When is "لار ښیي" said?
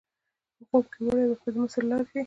1.89-2.19